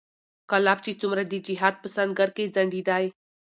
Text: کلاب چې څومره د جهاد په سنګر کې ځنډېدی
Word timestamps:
کلاب 0.49 0.79
چې 0.85 0.91
څومره 1.01 1.21
د 1.25 1.33
جهاد 1.47 1.75
په 1.81 1.87
سنګر 1.95 2.29
کې 2.35 2.51
ځنډېدی 2.55 3.03